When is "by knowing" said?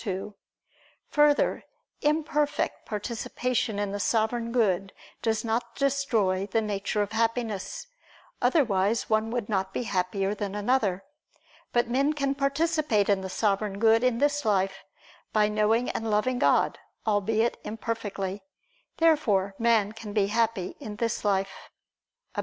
15.33-15.87